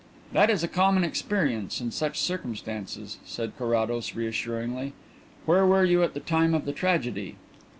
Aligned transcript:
"That 0.33 0.49
is 0.49 0.63
a 0.63 0.67
common 0.67 1.03
experience 1.03 1.79
in 1.79 1.91
such 1.91 2.19
circumstances," 2.19 3.19
said 3.23 3.53
Carrados 3.55 4.15
reassuringly. 4.15 4.93
"Where 5.45 5.63
were 5.63 5.85
you 5.85 6.01
at 6.01 6.15
the 6.15 6.19
time 6.19 6.55
of 6.55 6.65
the 6.65 6.73
tragedy?" 6.73 7.35